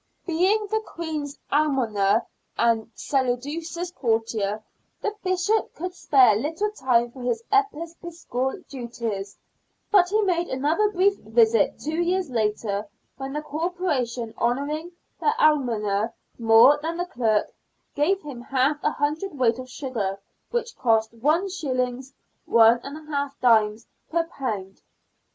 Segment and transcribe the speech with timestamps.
[0.25, 2.25] Being the Queen's Almoner
[2.57, 4.63] and a sedulous courtier,
[4.99, 9.37] the Bishop could spare little time for his episcopal duties;
[9.91, 12.87] but he made another brief visit two years later,
[13.17, 17.53] when the Corporation, honouring the Almoner more than the cleric,
[17.93, 21.23] gave him half a hundred weight of sugar, which cost is.
[22.47, 23.81] i|d.
[24.09, 24.81] per pound.